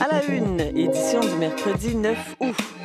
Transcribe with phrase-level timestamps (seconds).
[0.00, 2.77] À la une, édition du mercredi 9 août.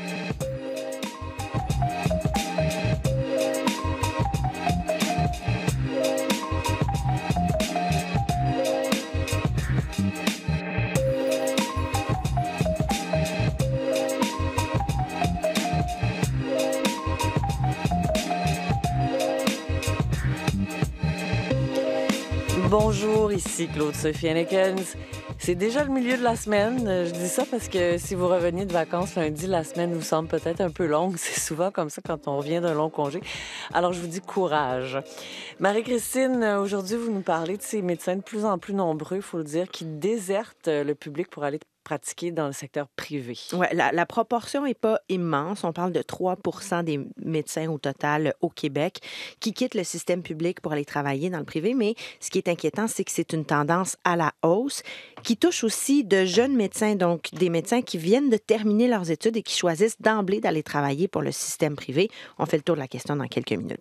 [23.54, 24.98] Ici Claude Sophie Hennekens.
[25.38, 26.88] C'est déjà le milieu de la semaine.
[26.88, 30.02] Euh, Je dis ça parce que si vous reveniez de vacances lundi, la semaine vous
[30.02, 31.16] semble peut-être un peu longue.
[31.18, 33.22] C'est souvent comme ça quand on revient d'un long congé.
[33.72, 34.98] Alors je vous dis courage.
[35.60, 39.22] Marie-Christine, euh, aujourd'hui vous nous parlez de ces médecins de plus en plus nombreux, il
[39.22, 43.38] faut le dire, qui désertent euh, le public pour aller pratiquer dans le secteur privé?
[43.54, 45.64] Ouais, la, la proportion n'est pas immense.
[45.64, 46.38] On parle de 3
[46.84, 49.00] des médecins au total au Québec
[49.40, 51.74] qui quittent le système public pour aller travailler dans le privé.
[51.74, 54.84] Mais ce qui est inquiétant, c'est que c'est une tendance à la hausse
[55.24, 59.38] qui touche aussi de jeunes médecins, donc des médecins qui viennent de terminer leurs études
[59.38, 62.10] et qui choisissent d'emblée d'aller travailler pour le système privé.
[62.38, 63.80] On fait le tour de la question dans quelques minutes.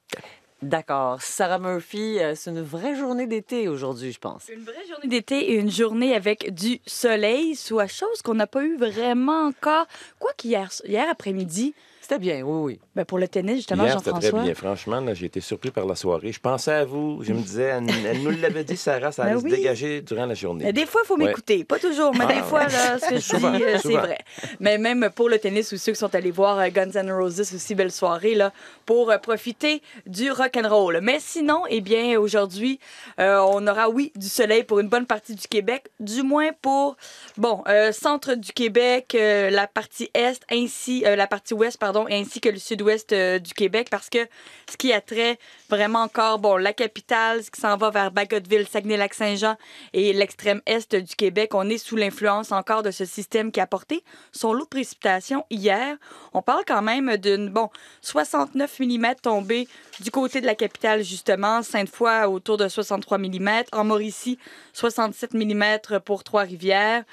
[0.63, 1.21] D'accord.
[1.21, 4.49] Sarah Murphy, euh, c'est une vraie journée d'été aujourd'hui, je pense.
[4.49, 8.63] Une vraie journée d'été et une journée avec du soleil, soit chose qu'on n'a pas
[8.63, 9.87] eu vraiment encore.
[10.21, 12.81] Quoi qu'hier hier après-midi, C'était bien, oui, oui.
[12.97, 14.43] ben pour le tennis, justement, Hier, c'était très Jean-François.
[14.43, 14.55] bien.
[14.57, 16.33] Franchement, là, j'ai été surpris par la soirée.
[16.33, 17.23] Je pensais à vous.
[17.23, 19.51] Je me disais, elle, elle nous l'avait dit, Sarah, ça Ben allait oui.
[19.53, 20.65] se dégager durant la journée.
[20.65, 21.27] Mais Des fois, il faut Ouais.
[21.27, 21.63] m'écouter.
[21.65, 24.19] Pas toujours, mais des Ah, fois, là, ce que je Souvent, dis, euh, c'est vrai.
[24.59, 27.39] Mais même pour le tennis ou ceux qui sont allés voir euh, Guns N' Roses
[27.41, 28.53] aussi, belle soirée, là,
[28.85, 30.99] pour euh, profiter du rock and roll.
[31.03, 32.81] Mais sinon, eh bien, aujourd'hui,
[33.21, 36.97] euh, on aura, oui, du soleil pour une bonne partie du Québec, du moins pour,
[37.37, 41.92] bon, euh, centre du Québec, euh, la partie est, ainsi, euh, la partie ouest, pardon,
[42.11, 44.27] ainsi que le sud-ouest euh, du Québec, parce que
[44.71, 48.67] ce qui a trait vraiment encore, bon, la capitale, ce qui s'en va vers Bagotville,
[48.67, 49.57] Saguenay-Lac-Saint-Jean
[49.93, 53.65] et l'extrême est du Québec, on est sous l'influence encore de ce système qui a
[53.65, 55.97] apporté son lot de précipitations hier.
[56.35, 57.71] On parle quand même d'une, bon,
[58.01, 59.69] 69 mm tombés
[60.01, 64.39] du côté de la capitale, justement, Sainte-Foy autour de 63 mm, en Mauricie,
[64.73, 67.05] 67 mm pour Trois-Rivières.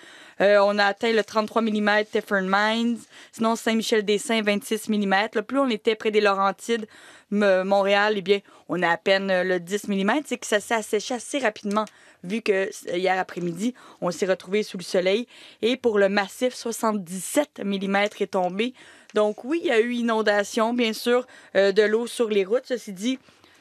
[0.41, 2.97] Euh, on a atteint le 33 mm Tiffern Mines.
[3.31, 5.16] Sinon, Saint-Michel-des-Saints, 26 mm.
[5.35, 6.88] Le plus on était près des Laurentides,
[7.31, 8.39] Montréal, eh bien,
[8.69, 10.11] on a à peine euh, le 10 mm.
[10.25, 11.85] C'est que ça s'est asséché assez rapidement,
[12.23, 15.28] vu que euh, hier après-midi, on s'est retrouvé sous le soleil.
[15.61, 18.73] Et pour le massif, 77 mm est tombé.
[19.16, 22.66] Donc oui, il y a eu inondation, bien sûr, de l'eau sur les routes.
[22.66, 23.17] Ceci dit,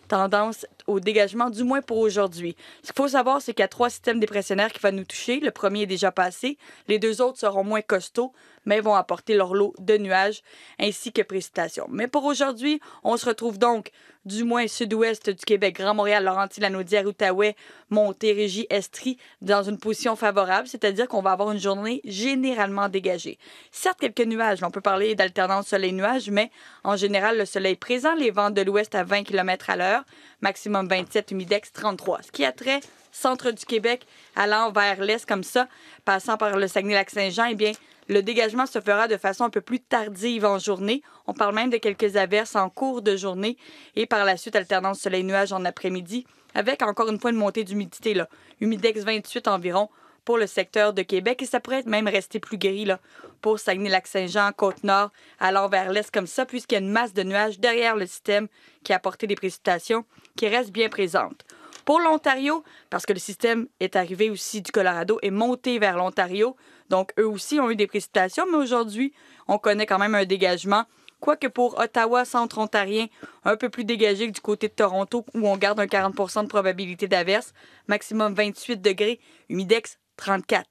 [0.08, 2.56] tendance au dégagement, du moins pour aujourd'hui.
[2.82, 5.40] Ce qu'il faut savoir, c'est qu'il y a trois systèmes dépressionnaires qui vont nous toucher.
[5.40, 6.58] Le premier est déjà passé.
[6.88, 8.32] Les deux autres seront moins costauds,
[8.64, 10.42] mais vont apporter leur lot de nuages
[10.80, 11.86] ainsi que précipitations.
[11.90, 13.90] Mais pour aujourd'hui, on se retrouve donc
[14.28, 17.56] du moins sud-ouest du Québec, Grand Montréal, Laurentides, Lanaudière, Outaouais,
[17.90, 23.38] Montérégie, Estrie, dans une position favorable, c'est-à-dire qu'on va avoir une journée généralement dégagée.
[23.72, 26.50] Certes, quelques nuages, on peut parler d'alternance soleil-nuage, mais
[26.84, 30.04] en général, le soleil présent, les vents de l'ouest à 20 km à l'heure,
[30.40, 32.22] maximum 27, humidex 33.
[32.22, 32.80] Ce qui a trait
[33.12, 34.06] centre du Québec,
[34.36, 35.68] allant vers l'est comme ça,
[36.04, 37.72] passant par le Saguenay-Lac-Saint-Jean, eh bien,
[38.08, 41.02] le dégagement se fera de façon un peu plus tardive en journée.
[41.26, 43.56] On parle même de quelques averses en cours de journée
[43.96, 48.14] et par la suite alternance soleil-nuage en après-midi avec encore une fois une montée d'humidité
[48.14, 48.28] là,
[48.60, 49.90] humidex 28 environ
[50.24, 52.98] pour le secteur de Québec et ça pourrait même rester plus gris là
[53.40, 57.60] pour Saguenay-Lac-Saint-Jean, Côte-Nord, allant vers l'est comme ça puisqu'il y a une masse de nuages
[57.60, 58.48] derrière le système
[58.84, 60.04] qui a apporté des précipitations
[60.38, 61.44] qui restent bien présentes.
[61.84, 66.56] Pour l'Ontario, parce que le système est arrivé aussi du Colorado et monté vers l'Ontario,
[66.90, 69.12] donc eux aussi ont eu des précipitations, mais aujourd'hui,
[69.48, 70.84] on connaît quand même un dégagement.
[71.20, 73.06] Quoique pour Ottawa, centre ontarien,
[73.44, 76.48] un peu plus dégagé que du côté de Toronto, où on garde un 40% de
[76.48, 77.52] probabilité d'averse,
[77.88, 79.18] maximum 28 degrés,
[79.48, 80.68] humidex 34.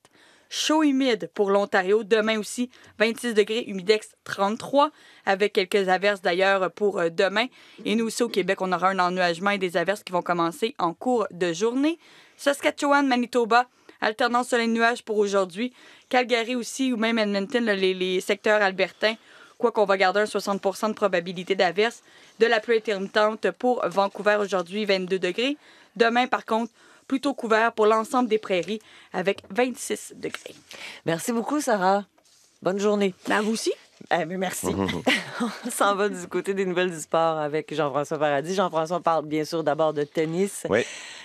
[0.49, 2.69] Chaud humide pour l'Ontario, demain aussi
[2.99, 4.91] 26 degrés, humidex 33,
[5.25, 7.47] avec quelques averses d'ailleurs pour euh, demain.
[7.85, 10.75] Et nous aussi au Québec, on aura un ennuagement et des averses qui vont commencer
[10.79, 11.99] en cours de journée.
[12.37, 13.67] Saskatchewan, Manitoba,
[13.99, 15.73] alternance soleil-nuage pour aujourd'hui.
[16.09, 19.15] Calgary aussi, ou même Edmonton, les, les secteurs albertains,
[19.57, 22.03] quoi qu'on va garder un 60% de probabilité d'averse.
[22.39, 25.57] De la pluie intermittente pour Vancouver aujourd'hui, 22 degrés.
[25.95, 26.71] Demain, par contre,
[27.07, 28.81] plutôt couvert pour l'ensemble des prairies
[29.13, 30.55] avec 26 degrés.
[31.05, 32.05] Merci beaucoup, Sarah.
[32.61, 33.13] Bonne journée.
[33.27, 33.73] Ben, vous aussi?
[34.11, 34.67] Eh bien, merci.
[35.65, 38.53] On s'en va du côté des nouvelles du sport avec Jean-François Paradis.
[38.55, 40.65] Jean-François parle bien sûr d'abord de tennis.
[40.69, 40.81] Oui.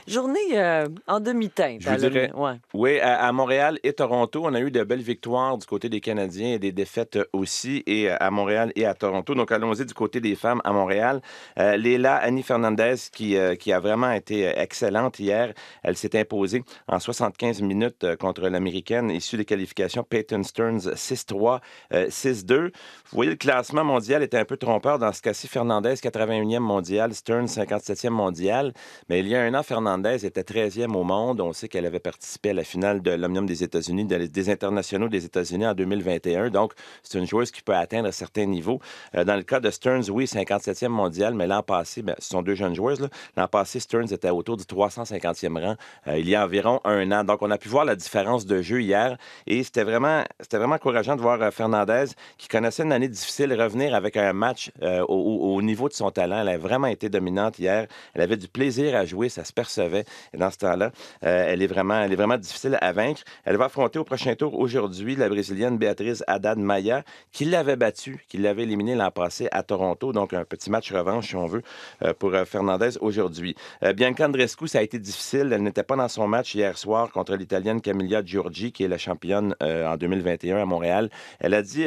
[0.06, 1.80] Journée euh, en demi-teinte.
[1.80, 2.54] Je vous à dirais- ouais.
[2.74, 6.00] Oui, à, à Montréal et Toronto, on a eu de belles victoires du côté des
[6.00, 9.34] Canadiens et des défaites aussi, et euh, à Montréal et à Toronto.
[9.34, 11.20] Donc, allons-y du côté des femmes à Montréal.
[11.58, 15.52] Euh, Léla Annie Fernandez, qui, euh, qui a vraiment été excellente hier,
[15.82, 21.60] elle s'est imposée en 75 minutes contre l'Américaine issue des qualifications Peyton Stearns 6-3,
[21.92, 22.61] euh, 6-2.
[22.66, 25.48] Vous voyez, le classement mondial était un peu trompeur dans ce cas-ci.
[25.48, 28.72] Fernandez, 81e mondial, Stearns, 57e mondial.
[29.08, 31.40] Mais il y a un an, Fernandez était 13e au monde.
[31.40, 35.08] On sait qu'elle avait participé à la finale de l'Omnium des États-Unis, de- des internationaux
[35.08, 36.50] des États-Unis en 2021.
[36.50, 36.72] Donc,
[37.02, 38.80] c'est une joueuse qui peut atteindre certains niveaux.
[39.14, 42.42] Euh, dans le cas de Stearns, oui, 57e mondial, mais l'an passé, ben, ce sont
[42.42, 43.08] deux jeunes joueuses.
[43.36, 45.76] L'an passé, Stearns était autour du 350e rang
[46.08, 47.24] euh, il y a environ un an.
[47.24, 49.16] Donc, on a pu voir la différence de jeu hier
[49.46, 52.06] et c'était vraiment, c'était vraiment encourageant de voir euh, Fernandez,
[52.38, 55.94] qui connaissait une année difficile, revenir avec un match euh, au, au- au niveau de
[55.94, 56.40] son talent.
[56.42, 57.86] Elle a vraiment été dominante hier.
[58.14, 60.04] Elle avait du plaisir à jouer, ça se percevait.
[60.34, 60.92] Et dans ce temps-là,
[61.24, 63.22] euh, elle, est vraiment, elle est vraiment difficile à vaincre.
[63.44, 67.02] Elle va affronter au prochain tour aujourd'hui la Brésilienne Béatrice Haddad Maya,
[67.32, 70.12] qui l'avait battue, qui l'avait éliminée l'an passé à Toronto.
[70.12, 71.62] Donc, un petit match revanche, si on veut,
[72.04, 73.54] euh, pour Fernandez aujourd'hui.
[73.96, 75.50] Bianca Andreescu, ça a été difficile.
[75.52, 78.98] Elle n'était pas dans son match hier soir contre l'Italienne Camilla Giorgi, qui est la
[78.98, 81.08] championne en 2021 à Montréal.
[81.40, 81.84] Elle a dit,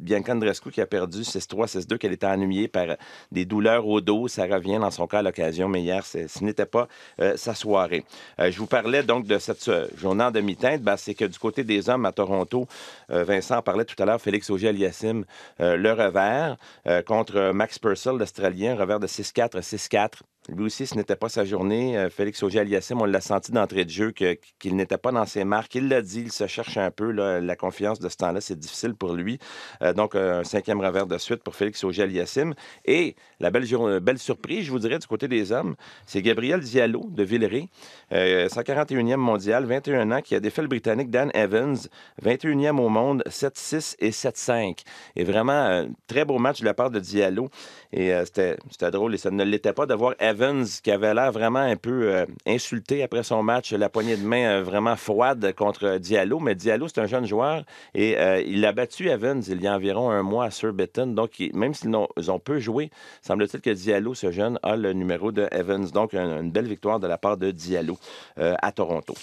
[0.00, 2.96] Bianca Andreescu, qui a perdu 6-3, 6-2, qu'elle était ennuyée par
[3.30, 4.28] des douleurs au dos.
[4.28, 6.88] Ça revient dans son cas à l'occasion, mais hier, ce n'était pas
[7.20, 8.04] euh, sa soirée.
[8.38, 10.82] Euh, je vous parlais donc de cette euh, journée en demi-teinte.
[10.82, 12.66] Ben, c'est que du côté des hommes à Toronto,
[13.08, 15.24] Vincent en parlait tout à l'heure, Félix Auger-Aliassime,
[15.58, 16.56] le revers
[17.06, 20.20] contre Max Purcell, l'Australien, revers de 6-4, 6-4.
[20.56, 21.96] Lui aussi, ce n'était pas sa journée.
[21.96, 25.74] Euh, Félix Auger-Aliassime, on l'a senti d'entrée de jeu qu'il n'était pas dans ses marques.
[25.76, 27.10] Il l'a dit, il se cherche un peu.
[27.12, 27.40] là.
[27.40, 29.38] la confiance de ce temps-là, c'est difficile pour lui.
[29.82, 32.54] Euh, donc, euh, un cinquième revers de suite pour Félix Auger-Aliassime.
[32.84, 33.64] Et la belle,
[34.00, 35.76] belle surprise, je vous dirais, du côté des hommes,
[36.06, 37.68] c'est Gabriel Diallo de Villeray,
[38.12, 41.76] euh, 141e mondial, 21 ans, qui a défait le Britannique Dan Evans,
[42.22, 44.82] 21e au monde, 7-6 et 7-5.
[45.14, 47.50] Et vraiment, très beau match de la part de Diallo.
[47.92, 48.56] Et euh, c'était
[48.92, 52.14] drôle, et ça ne l'était pas de voir Evans, qui avait l'air vraiment un peu
[52.14, 56.38] euh, insulté après son match, la poignée de main euh, vraiment froide contre Diallo.
[56.38, 57.64] Mais Diallo, c'est un jeune joueur
[57.94, 58.16] et
[58.46, 61.08] il a battu Evans il y a environ un mois à Surbiton.
[61.08, 62.90] Donc, même s'ils ont, peu joué,
[63.22, 65.86] semble-t-il que Diallo, ce jeune, a le numéro de Evans.
[65.90, 67.98] Donc, un- une belle victoire de la part de Diallo
[68.36, 69.14] à Toronto.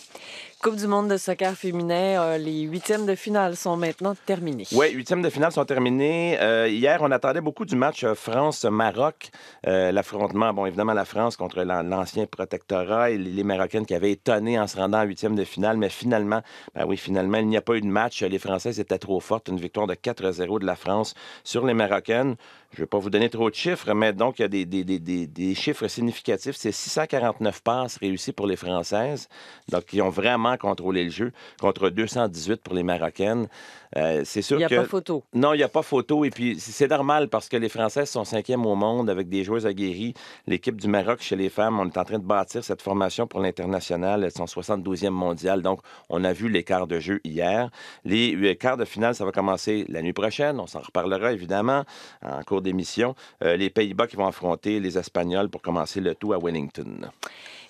[0.59, 4.65] Coupe du monde de soccer féminin, euh, les huitièmes de finale sont maintenant terminés.
[4.71, 6.35] Oui, huitièmes de finale sont terminés.
[6.41, 9.29] Euh, hier, on attendait beaucoup du match euh, France-Maroc.
[9.63, 14.59] L'affrontement, bon, évidemment, la France contre l'an- l'ancien protectorat et les Marocaines qui avaient étonné
[14.59, 15.77] en se rendant en huitième de finale.
[15.77, 16.41] Mais finalement,
[16.73, 18.23] ben oui, finalement, il n'y a pas eu de match.
[18.23, 19.49] Les Françaises étaient trop fortes.
[19.49, 21.13] Une victoire de 4-0 de la France
[21.43, 22.35] sur les Marocaines.
[22.71, 25.55] Je ne vais pas vous donner trop de chiffres, mais donc, il y a des,
[25.55, 26.55] chiffres significatifs.
[26.57, 29.29] C'est 649 passes réussies pour les Françaises,
[29.69, 33.47] donc qui ont vraiment contrôlé le jeu, contre 218 pour les Marocaines.
[33.95, 34.75] Euh, c'est sûr Il n'y a que...
[34.75, 35.23] pas photo.
[35.33, 36.25] Non, il n'y a pas photo.
[36.25, 39.65] Et puis, c'est normal parce que les Françaises sont cinquièmes au monde avec des joueuses
[39.65, 40.13] aguerries.
[40.45, 43.39] L'équipe du Maroc chez les femmes, on est en train de bâtir cette formation pour
[43.39, 44.23] l'international.
[44.23, 45.61] Elles sont 72e mondiale.
[45.61, 45.79] Donc,
[46.09, 47.69] on a vu les quarts de jeu hier.
[48.03, 50.59] Les euh, quarts de finale, ça va commencer la nuit prochaine.
[50.59, 51.83] On s'en reparlera évidemment
[52.23, 53.15] en cours d'émission.
[53.43, 57.09] Euh, les Pays-Bas qui vont affronter les Espagnols pour commencer le tout à Wellington.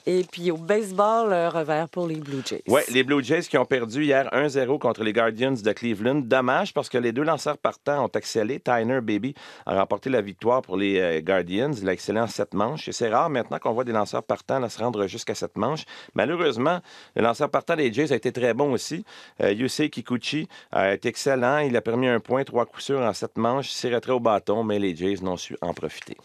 [0.09, 2.63] Et puis au baseball, le revers pour les Blue Jays.
[2.69, 6.21] Oui, les Blue Jays qui ont perdu hier 1-0 contre les Guardians de Cleveland.
[6.24, 8.62] Dommage parce que les deux lanceurs partants ont excellé.
[8.62, 11.74] Tyner Baby a remporté la victoire pour les euh, Guardians.
[11.74, 12.88] Il a excellé en sept manches.
[12.88, 15.83] Et c'est rare maintenant qu'on voit des lanceurs partants là, se rendre jusqu'à sept manches.
[16.15, 16.79] Malheureusement,
[17.17, 19.03] le lanceur partant des Jays a été très bon aussi.
[19.43, 21.58] Euh, Yusei Kikuchi a été excellent.
[21.58, 23.74] Il a permis un point, trois coups sûrs en sept manches.
[23.74, 26.15] Il s'est retiré au bâton, mais les Jays n'ont su en profiter.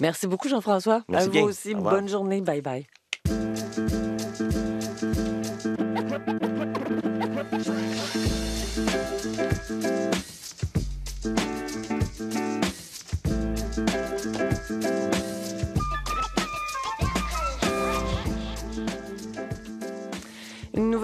[0.00, 1.02] Merci beaucoup, Jean-François.
[1.12, 1.42] À vous bien.
[1.42, 1.74] aussi.
[1.74, 2.40] Bonne journée.
[2.40, 2.86] Bye bye.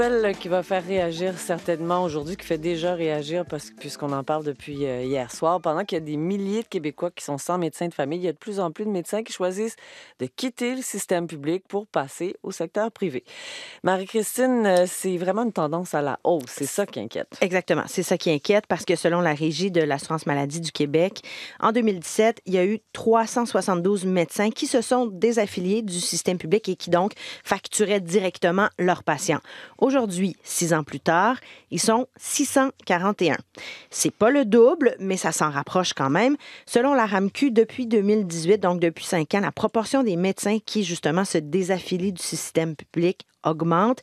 [0.08, 4.44] Nouvelle qui va faire réagir certainement aujourd'hui, qui fait déjà réagir parce puisqu'on en parle
[4.44, 7.58] depuis euh, hier soir, pendant qu'il y a des milliers de Québécois qui sont sans
[7.58, 9.76] médecin de famille, il y a de plus en plus de médecins qui choisissent
[10.18, 13.24] de quitter le système public pour passer au secteur privé.
[13.84, 16.44] Marie-Christine, euh, c'est vraiment une tendance à la hausse.
[16.48, 17.36] C'est ça qui inquiète.
[17.40, 17.84] Exactement.
[17.86, 21.22] C'est ça qui inquiète parce que selon la Régie de l'assurance maladie du Québec,
[21.60, 26.68] en 2017, il y a eu 372 médecins qui se sont désaffiliés du système public
[26.68, 27.12] et qui donc
[27.44, 29.40] facturaient directement leurs patients.
[29.92, 31.36] Aujourd'hui, six ans plus tard,
[31.70, 33.36] ils sont 641.
[33.90, 36.38] C'est pas le double, mais ça s'en rapproche quand même.
[36.64, 41.26] Selon la RAMQ, depuis 2018, donc depuis cinq ans, la proportion des médecins qui, justement,
[41.26, 44.00] se désaffilient du système public augmente.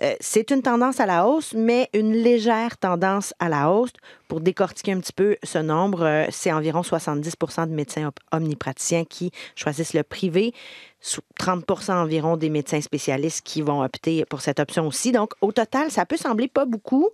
[0.00, 3.92] Euh, c'est une tendance à la hausse, mais une légère tendance à la hausse.
[4.28, 7.34] Pour décortiquer un petit peu ce nombre, euh, c'est environ 70
[7.68, 10.52] de médecins omnipraticiens qui choisissent le privé.
[11.38, 15.12] 30% environ des médecins spécialistes qui vont opter pour cette option aussi.
[15.12, 17.10] Donc, au total, ça peut sembler pas beaucoup,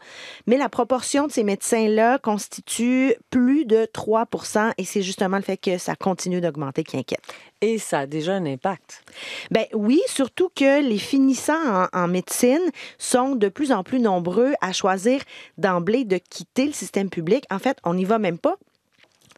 [0.47, 5.57] mais la proportion de ces médecins-là constitue plus de 3% et c'est justement le fait
[5.57, 7.21] que ça continue d'augmenter qui inquiète.
[7.61, 9.04] Et ça a déjà un impact.
[9.50, 14.73] Ben oui, surtout que les finissants en médecine sont de plus en plus nombreux à
[14.73, 15.21] choisir
[15.59, 17.44] d'emblée de quitter le système public.
[17.50, 18.56] En fait, on n'y va même pas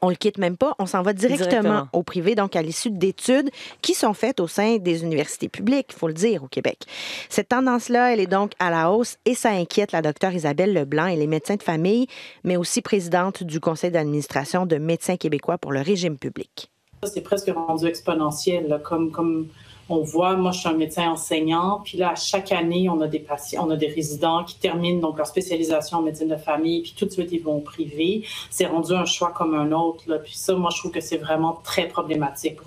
[0.05, 3.51] on le quitte même pas, on s'en va directement, au privé, donc à l'issue d'études
[3.81, 6.85] qui sont faites au sein des universités publiques, il faut le dire, au Québec.
[7.29, 11.07] Cette tendance-là, elle est donc à la hausse et ça inquiète la docteure Isabelle Leblanc
[11.07, 12.07] et les médecins de famille,
[12.45, 16.71] mais aussi présidente du conseil d'administration de Médecins québécois pour le régime public.
[17.05, 19.49] C'est presque rendu exponentiel, comme, comme
[19.89, 23.09] on voit, moi, je suis un médecin enseignant, puis là, à chaque année, on a
[23.09, 26.83] des patients, on a des résidents qui terminent donc leur spécialisation en médecine de famille,
[26.83, 28.25] puis tout de suite, ils vont au privé.
[28.51, 30.19] C'est rendu un choix comme un autre, là.
[30.19, 32.59] Puis ça, moi, je trouve que c'est vraiment très problématique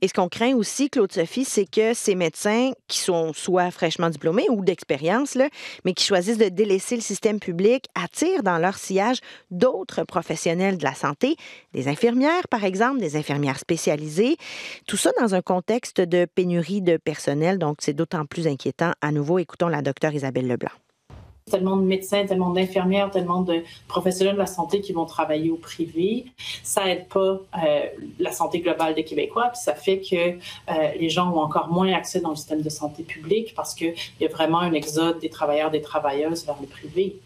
[0.00, 4.10] et ce qu'on craint aussi, Claude Sophie, c'est que ces médecins qui sont soit fraîchement
[4.10, 5.36] diplômés ou d'expérience,
[5.84, 9.18] mais qui choisissent de délaisser le système public, attirent dans leur sillage
[9.50, 11.36] d'autres professionnels de la santé,
[11.72, 14.36] des infirmières, par exemple, des infirmières spécialisées.
[14.86, 18.92] Tout ça dans un contexte de pénurie de personnel, donc c'est d'autant plus inquiétant.
[19.00, 20.72] À nouveau, écoutons la docteure Isabelle Leblanc
[21.48, 25.56] tellement de médecins, tellement d'infirmières, tellement de professionnels de la santé qui vont travailler au
[25.56, 26.26] privé.
[26.64, 27.20] Ça aide pas
[27.64, 27.86] euh,
[28.18, 31.92] la santé globale des Québécois, puis ça fait que euh, les gens ont encore moins
[31.92, 35.30] accès dans le système de santé publique parce qu'il y a vraiment un exode des
[35.30, 37.16] travailleurs, des travailleuses vers le privé.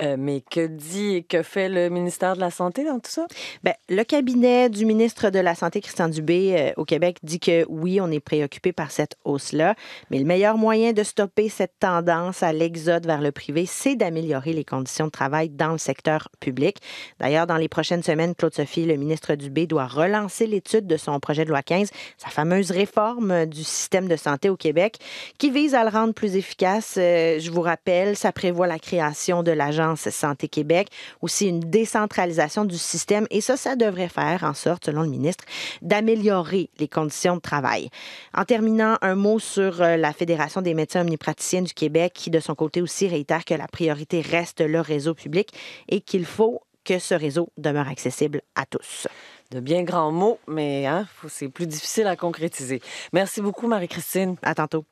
[0.00, 3.26] Euh, mais que dit et que fait le ministère de la Santé dans tout ça?
[3.64, 7.64] Bien, le cabinet du ministre de la Santé, Christian Dubé, euh, au Québec, dit que
[7.68, 9.74] oui, on est préoccupé par cette hausse-là,
[10.10, 14.52] mais le meilleur moyen de stopper cette tendance à l'exode vers le privé, c'est d'améliorer
[14.52, 16.78] les conditions de travail dans le secteur public.
[17.18, 21.18] D'ailleurs, dans les prochaines semaines, Claude Sophie, le ministre Dubé, doit relancer l'étude de son
[21.18, 24.98] projet de loi 15, sa fameuse réforme du système de santé au Québec,
[25.38, 26.94] qui vise à le rendre plus efficace.
[26.98, 30.88] Euh, je vous rappelle, ça prévoit la création de l'agence Santé Québec,
[31.20, 33.26] aussi une décentralisation du système.
[33.30, 35.44] Et ça, ça devrait faire en sorte, selon le ministre,
[35.82, 37.90] d'améliorer les conditions de travail.
[38.34, 42.40] En terminant, un mot sur euh, la Fédération des médecins omnipraticiens du Québec, qui de
[42.40, 45.52] son côté aussi réitère que la priorité reste le réseau public
[45.88, 49.06] et qu'il faut que ce réseau demeure accessible à tous.
[49.50, 52.80] De bien grands mots, mais hein, c'est plus difficile à concrétiser.
[53.12, 54.36] Merci beaucoup, Marie-Christine.
[54.42, 54.84] À tantôt.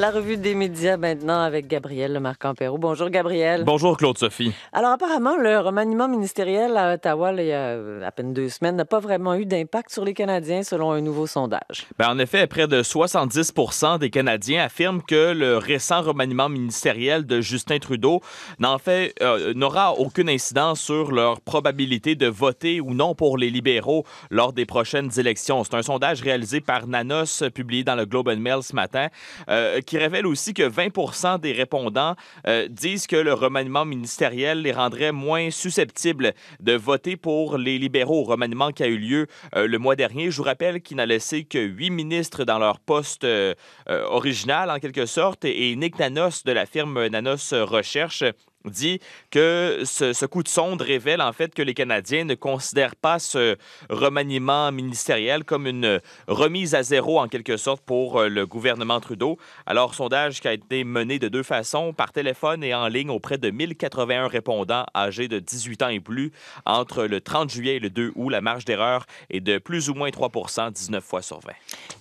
[0.00, 2.78] La revue des médias maintenant avec Gabriel Marc-Ampéro.
[2.78, 3.64] Bonjour Gabriel.
[3.64, 4.54] Bonjour Claude-Sophie.
[4.72, 7.76] Alors apparemment, le remaniement ministériel à Ottawa, il y a
[8.06, 11.26] à peine deux semaines, n'a pas vraiment eu d'impact sur les Canadiens selon un nouveau
[11.26, 11.86] sondage.
[11.98, 17.42] Ben, en effet, près de 70% des Canadiens affirment que le récent remaniement ministériel de
[17.42, 18.22] Justin Trudeau
[18.58, 23.50] n'en fait euh, n'aura aucune incidence sur leur probabilité de voter ou non pour les
[23.50, 25.62] libéraux lors des prochaines élections.
[25.62, 29.08] C'est un sondage réalisé par Nanos, publié dans le Globe and Mail ce matin.
[29.50, 32.14] Euh, qui révèle aussi que 20% des répondants
[32.46, 38.20] euh, disent que le remaniement ministériel les rendrait moins susceptibles de voter pour les libéraux
[38.20, 40.30] au remaniement qui a eu lieu euh, le mois dernier.
[40.30, 43.54] Je vous rappelle qu'il n'a laissé que huit ministres dans leur poste euh,
[43.88, 48.22] original, en quelque sorte, et Nick Nanos de la firme Nanos Recherche
[48.64, 49.00] dit
[49.30, 53.56] que ce, coup de sonde révèle en fait que les Canadiens ne considèrent pas ce
[53.88, 59.38] remaniement ministériel comme une remise à zéro en quelque sorte pour euh, le gouvernement Trudeau.
[59.66, 63.38] Alors, sondage qui a été mené de deux façons, par téléphone et en ligne auprès
[63.38, 66.32] de 1081 répondants âgés de 18 ans et plus
[66.66, 68.30] entre le 30 juillet et le 2 août.
[68.30, 71.52] La marge d'erreur est de plus ou moins 3% 19 fois sur 20.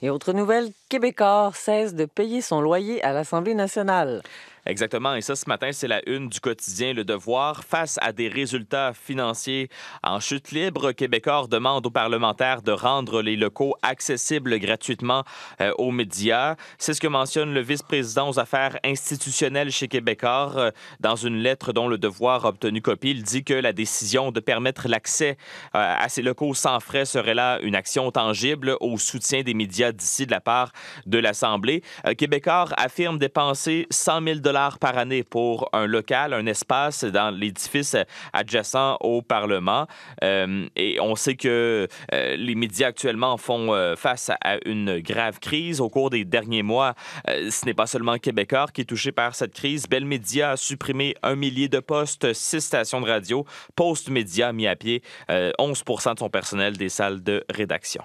[0.01, 4.21] Et autre nouvelle, Québécois cesse de payer son loyer à l'Assemblée nationale.
[4.65, 5.15] Exactement.
[5.15, 7.63] Et ça, ce matin, c'est la une du quotidien Le Devoir.
[7.63, 9.69] Face à des résultats financiers
[10.03, 15.23] en chute libre, Québécois demande aux parlementaires de rendre les locaux accessibles gratuitement
[15.61, 16.55] euh, aux médias.
[16.77, 21.73] C'est ce que mentionne le vice-président aux affaires institutionnelles chez Québécois euh, dans une lettre
[21.73, 23.11] dont Le Devoir a obtenu copie.
[23.11, 25.37] Il dit que la décision de permettre l'accès
[25.75, 29.91] euh, à ces locaux sans frais serait là une action tangible au soutien des médias
[29.91, 30.71] d'ici de la part
[31.05, 31.83] de l'Assemblée.
[32.17, 34.39] Québécois affirme dépenser 100 000
[34.79, 37.95] par année pour un local, un espace dans l'édifice
[38.33, 39.85] adjacent au Parlement.
[40.23, 45.39] Euh, et on sait que euh, les médias actuellement font euh, face à une grave
[45.39, 45.81] crise.
[45.81, 46.95] Au cours des derniers mois,
[47.27, 49.87] ce n'est pas seulement Québécois qui est touché par cette crise.
[49.87, 53.45] Bell Media a supprimé un millier de postes, six stations de radio.
[53.75, 58.03] Post Media a mis à pied 11 de son personnel des salles de rédaction.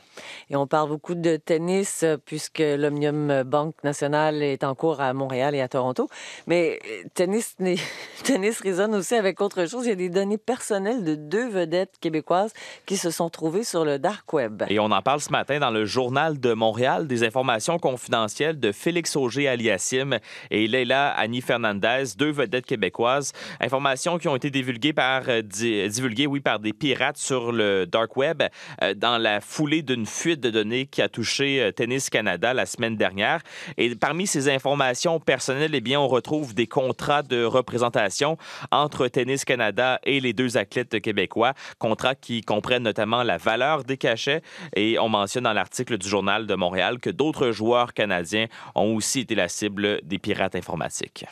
[0.50, 5.54] Et on parle beaucoup de tennis puisque l'Omnium Banque Nationale est en cours à Montréal
[5.54, 6.08] et à Toronto.
[6.46, 7.56] Mais euh, tennis,
[8.24, 9.86] tennis résonne aussi avec autre chose.
[9.86, 12.52] Il y a des données personnelles de deux vedettes québécoises
[12.86, 14.64] qui se sont trouvées sur le dark web.
[14.68, 18.72] Et on en parle ce matin dans le Journal de Montréal, des informations confidentielles de
[18.72, 20.18] Félix Auger aliassim
[20.50, 23.32] et Leila Annie Fernandez, deux vedettes québécoises.
[23.60, 28.16] Informations qui ont été divulguées par, euh, divulguées, oui, par des pirates sur le dark
[28.16, 28.42] web
[28.82, 32.96] euh, dans la foulée d'une fuite de données qui a touché Tennis Canada la semaine
[32.96, 33.40] dernière.
[33.76, 36.23] Et parmi ces informations personnelles, eh bien, on retrouve
[36.54, 38.38] des contrats de représentation
[38.72, 43.98] entre Tennis Canada et les deux athlètes québécois, contrats qui comprennent notamment la valeur des
[43.98, 44.40] cachets
[44.74, 49.20] et on mentionne dans l'article du Journal de Montréal que d'autres joueurs canadiens ont aussi
[49.20, 51.26] été la cible des pirates informatiques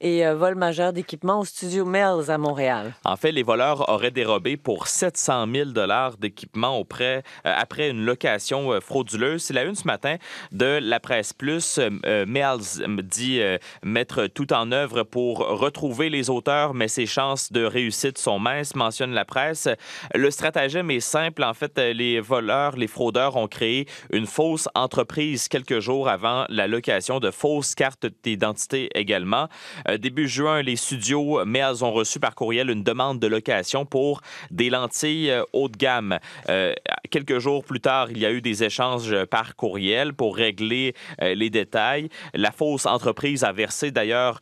[0.00, 2.94] et euh, vol majeur d'équipement au studio Mills à Montréal.
[3.04, 5.70] En fait, les voleurs auraient dérobé pour 700 000
[6.18, 9.42] d'équipement auprès, euh, après une location euh, frauduleuse.
[9.42, 10.16] C'est la une ce matin
[10.52, 11.80] de la presse plus.
[12.26, 13.40] Mills dit
[13.82, 18.76] mettre tout en œuvre pour retrouver les auteurs, mais ses chances de réussite sont minces,
[18.76, 19.68] mentionne la presse.
[20.14, 21.42] Le stratagème est simple.
[21.42, 26.68] En fait, les voleurs, les fraudeurs ont créé une fausse entreprise quelques jours avant la
[26.68, 29.48] location de fausses cartes d'identité également.
[29.88, 34.20] Euh, début juin, les studios MEAS ont reçu par courriel une demande de location pour
[34.52, 36.20] des lentilles euh, haut de gamme.
[36.48, 36.74] Euh,
[37.10, 41.50] quelques jours plus tard, il y a eu des échanges par courriel pour régler les
[41.50, 42.08] détails.
[42.34, 44.40] La fausse entreprise a versé d'ailleurs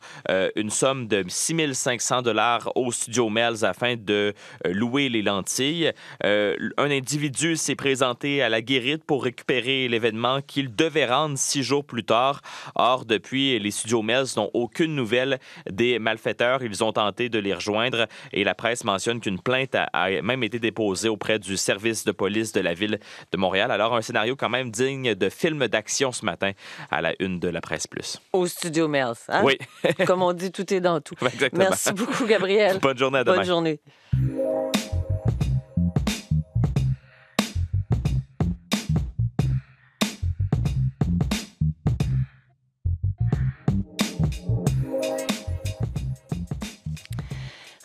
[0.55, 4.33] une somme de 6500 dollars au studio MEAS afin de
[4.65, 5.91] louer les lentilles.
[6.23, 11.85] un individu s'est présenté à la guérite pour récupérer l'événement qu'il devait rendre six jours
[11.85, 12.41] plus tard.
[12.75, 16.63] Or, depuis, les studios MEAS n'ont aucune nouvelle des malfaiteurs.
[16.63, 20.59] Ils ont tenté de les rejoindre et la presse mentionne qu'une plainte a, même été
[20.59, 22.99] déposée auprès du service de police de la ville
[23.31, 23.71] de Montréal.
[23.71, 26.51] Alors, un scénario quand même digne de film d'action ce matin
[26.91, 28.19] à la une de la presse plus.
[28.33, 29.13] Au studio Mills.
[29.29, 29.41] Hein?
[29.43, 29.57] Oui.
[30.05, 31.15] Comme on dit, tout est dans tout.
[31.21, 31.65] Exactement.
[31.69, 32.79] Merci beaucoup, Gabriel.
[32.79, 33.37] Bonne journée à demain.
[33.37, 33.79] Bonne journée.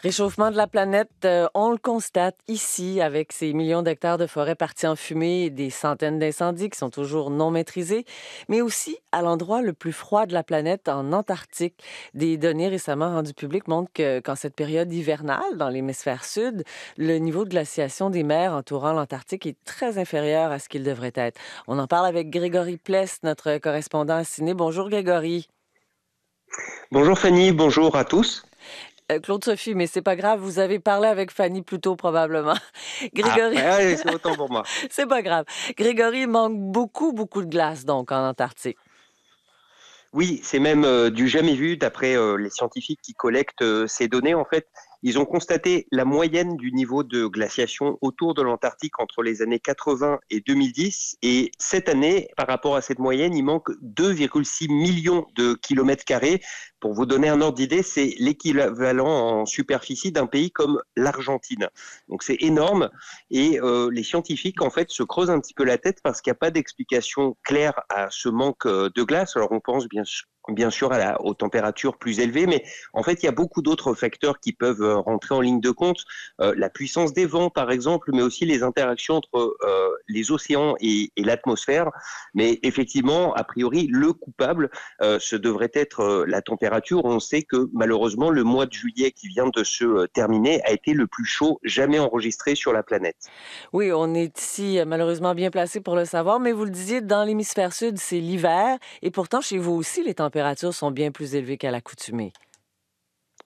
[0.02, 4.56] Réchauffement de la planète, euh, on le constate ici avec ces millions d'hectares de forêts
[4.56, 8.04] partis en fumée et des centaines d'incendies qui sont toujours non maîtrisés,
[8.48, 11.84] mais aussi à l'endroit le plus froid de la planète, en Antarctique.
[12.14, 16.64] Des données récemment rendues publiques montrent que qu'en cette période hivernale, dans l'hémisphère sud,
[16.96, 21.12] le niveau de glaciation des mers entourant l'Antarctique est très inférieur à ce qu'il devrait
[21.14, 21.40] être.
[21.68, 24.52] On en parle avec Grégory Pless, notre correspondant à Ciné.
[24.52, 25.46] Bonjour Grégory.
[26.90, 28.42] Bonjour Fanny, bonjour à tous.
[29.12, 32.56] Euh, Claude Sophie, mais c'est pas grave, vous avez parlé avec Fanny plus tôt probablement.
[33.14, 33.58] Grégory.
[33.58, 34.62] Ah, c'est autant pour moi.
[34.90, 35.44] c'est pas grave.
[35.76, 38.78] Grégory manque beaucoup, beaucoup de glace donc en Antarctique.
[40.12, 44.34] Oui, c'est même euh, du jamais vu d'après euh, les scientifiques qui collectent ces données.
[44.34, 44.68] En fait,
[45.02, 49.58] ils ont constaté la moyenne du niveau de glaciation autour de l'Antarctique entre les années
[49.58, 51.16] 80 et 2010.
[51.22, 56.40] Et cette année, par rapport à cette moyenne, il manque 2,6 millions de kilomètres carrés.
[56.78, 61.68] Pour vous donner un ordre d'idée, c'est l'équivalent en superficie d'un pays comme l'Argentine.
[62.08, 62.88] Donc c'est énorme.
[63.30, 66.30] Et euh, les scientifiques, en fait, se creusent un petit peu la tête parce qu'il
[66.30, 69.36] n'y a pas d'explication claire à ce manque euh, de glace.
[69.36, 73.26] Alors on pense bien sûr bien sûr aux températures plus élevées, mais en fait, il
[73.26, 76.04] y a beaucoup d'autres facteurs qui peuvent euh, rentrer en ligne de compte.
[76.40, 80.74] Euh, la puissance des vents, par exemple, mais aussi les interactions entre euh, les océans
[80.80, 81.90] et, l'atmosphère.
[82.34, 87.04] Mais effectivement, a priori, le coupable, euh, ce devrait être la température.
[87.04, 90.94] On sait que malheureusement, le mois de juillet qui vient de se terminer a été
[90.94, 93.16] le plus chaud jamais enregistré sur la planète.
[93.72, 97.22] Oui, on est ici malheureusement bien placé pour le savoir, mais vous le disiez, dans
[97.24, 100.31] l'hémisphère sud, c'est l'hiver, et pourtant chez vous aussi, les températures
[100.72, 102.32] sont bien plus élevées qu'à l'accoutumée.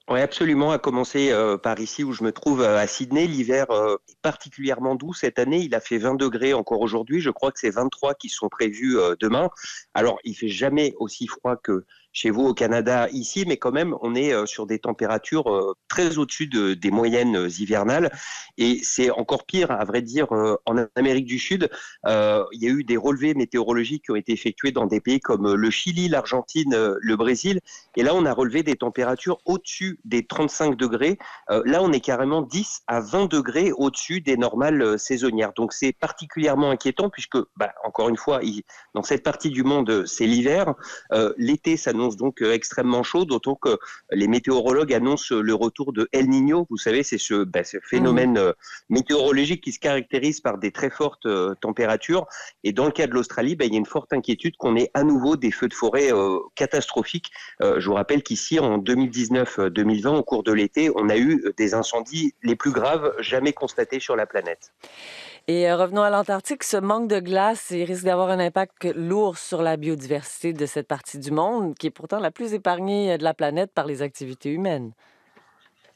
[0.09, 0.71] Oui, absolument.
[0.71, 4.17] À commencer euh, par ici où je me trouve euh, à Sydney, l'hiver euh, est
[4.21, 5.59] particulièrement doux cette année.
[5.59, 7.19] Il a fait 20 degrés encore aujourd'hui.
[7.19, 9.49] Je crois que c'est 23 qui sont prévus demain.
[9.93, 11.85] Alors, il fait jamais aussi froid que
[12.17, 15.75] chez vous au Canada ici, mais quand même, on est euh, sur des températures euh,
[15.87, 18.11] très au-dessus de, des moyennes euh, hivernales.
[18.57, 20.29] Et c'est encore pire, à vrai dire,
[20.65, 21.69] en Amérique du Sud.
[22.05, 25.53] il y a eu des relevés météorologiques qui ont été effectués dans des pays comme
[25.53, 27.59] le Chili, l'Argentine, le Brésil.
[27.95, 31.19] Et là, on a relevé des températures au-dessus des 35 degrés.
[31.49, 35.53] là, on est carrément 10 à 20 degrés au-dessus des normales saisonnières.
[35.53, 38.41] Donc, c'est particulièrement inquiétant puisque, bah, encore une fois,
[38.95, 40.73] dans cette partie du monde, c'est l'hiver.
[41.37, 41.77] L'été
[42.07, 43.77] s'annonce donc euh, extrêmement chaud, d'autant que
[44.11, 46.65] les météorologues annoncent le retour de El Niño.
[46.69, 48.37] Vous savez, c'est ce, ben, phénomène mhm.
[48.37, 48.53] euh,
[48.89, 52.25] météorologique qui se caractérise par des très fortes euh, températures.
[52.63, 54.91] Et dans le cas de l'Australie, ben, il y a une forte inquiétude qu'on ait
[54.93, 56.11] à nouveau des feux de forêt
[56.55, 57.31] catastrophiques.
[57.61, 62.33] je vous rappelle qu'ici, en 2019-2020, au cours de l'été, on a eu des incendies
[62.43, 64.71] les plus graves jamais constatés sur la planète.
[65.49, 66.63] Et euh, revenons à l'Antarctique.
[66.65, 71.19] Ce manque de glace risque d'avoir un impact lourd sur la biodiversité de cette partie
[71.19, 74.49] du monde, qui est pourtant la plus épargnée euh, de la planète par les activités
[74.49, 74.91] humaines.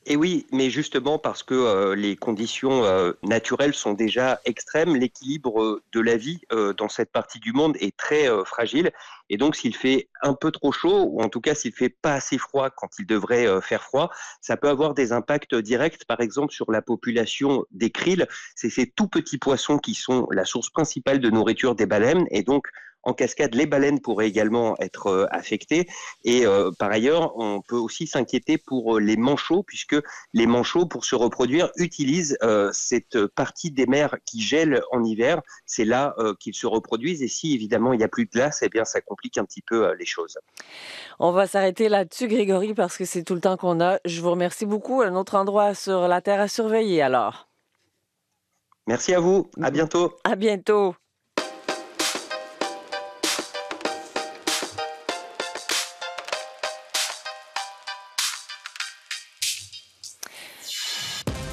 [0.08, 5.62] Et oui, mais justement parce que euh, les conditions euh, naturelles sont déjà extrêmes, l'équilibre
[5.62, 6.42] euh, de la vie
[6.78, 8.92] dans cette partie du monde est très fragile.
[9.30, 12.14] Et donc, s'il fait un peu trop chaud, ou en tout cas s'il fait pas
[12.14, 14.12] assez froid quand il devrait faire froid,
[14.42, 18.28] ça peut avoir des impacts directs, par exemple sur la population des krill.
[18.56, 22.26] C'est ces tout petits poissons qui sont la source principale de nourriture des baleines.
[22.32, 22.68] Et donc,
[23.04, 25.88] en cascade, les baleines pourraient également être euh, affectées.
[26.24, 29.96] Et euh, par ailleurs, on peut aussi s'inquiéter pour euh, les manchots, puisque
[30.34, 32.38] les manchots, pour se reproduire, utilisent
[32.72, 35.42] cette partie des mers qui gèle en hiver.
[35.66, 37.22] C'est là qu'ils se reproduisent.
[37.22, 39.62] Et si évidemment il n'y a plus de glace, eh bien ça complique un petit
[39.62, 40.38] peu les choses.
[41.20, 44.00] On va s'arrêter là-dessus, Grégory, parce que c'est tout le temps qu'on a.
[44.06, 45.02] Je vous remercie beaucoup.
[45.02, 47.48] Un autre endroit sur la Terre à surveiller alors.
[48.88, 49.50] Merci à vous.
[49.62, 50.14] À bientôt.
[50.24, 50.96] À bientôt.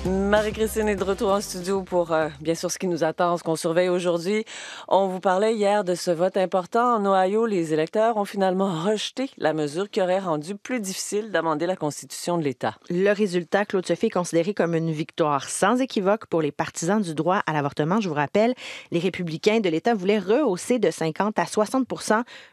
[0.09, 3.43] Marie-Christine est de retour en studio pour, euh, bien sûr, ce qui nous attend, ce
[3.43, 4.47] qu'on surveille aujourd'hui.
[4.89, 6.97] On vous parlait hier de ce vote important.
[6.97, 11.67] En Ohio, les électeurs ont finalement rejeté la mesure qui aurait rendu plus difficile d'amender
[11.67, 12.77] la Constitution de l'État.
[12.89, 17.15] Le résultat, Claude Sophie, est considéré comme une victoire sans équivoque pour les partisans du
[17.15, 18.01] droit à l'avortement.
[18.01, 18.55] Je vous rappelle,
[18.91, 21.87] les républicains de l'État voulaient rehausser de 50 à 60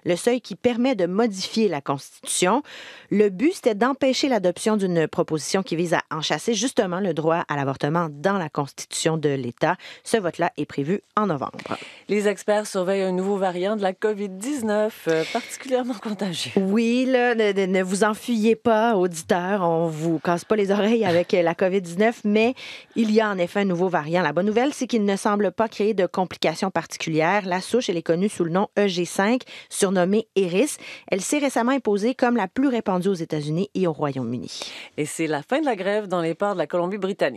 [0.04, 2.64] le seuil qui permet de modifier la Constitution.
[3.12, 7.56] Le but, c'était d'empêcher l'adoption d'une proposition qui vise à enchasser justement le droit à
[7.56, 9.76] l'avortement dans la Constitution de l'État.
[10.04, 11.78] Ce vote-là est prévu en novembre.
[12.10, 16.52] Les experts surveillent un nouveau variant de la COVID-19 euh, particulièrement contagieux.
[16.56, 19.62] Oui, là, ne, vous enfuyez pas, auditeurs.
[19.64, 22.54] On vous casse pas les oreilles avec la COVID-19, mais
[22.96, 24.22] il y a en effet un nouveau variant.
[24.22, 27.46] La bonne nouvelle, c'est qu'il ne semble pas créer de complications particulières.
[27.46, 30.78] La souche, elle est connue sous le nom EG5, surnommée Eris.
[31.12, 34.60] Elle s'est récemment imposée comme la plus répandue aux États-Unis et au Royaume-Uni.
[34.98, 37.35] Et c'est la fin de la grève dans les ports de la Colombie-Britannique.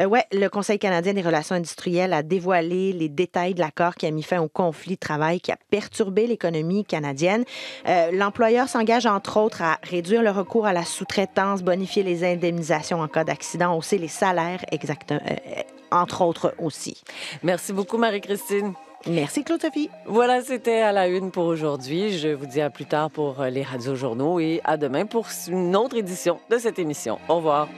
[0.00, 4.06] Euh, ouais, le Conseil canadien des relations industrielles a dévoilé les détails de l'accord qui
[4.06, 7.44] a mis fin au conflit de travail qui a perturbé l'économie canadienne.
[7.88, 13.00] Euh, l'employeur s'engage entre autres à réduire le recours à la sous-traitance, bonifier les indemnisations
[13.00, 17.02] en cas d'accident, hausser les salaires, exactement, euh, entre autres aussi.
[17.42, 18.74] Merci beaucoup, Marie-Christine.
[19.06, 19.90] Merci, Claude-Sophie.
[20.06, 22.16] Voilà, c'était à la une pour aujourd'hui.
[22.16, 25.76] Je vous dis à plus tard pour les radios journaux et à demain pour une
[25.76, 27.18] autre édition de cette émission.
[27.28, 27.68] Au revoir.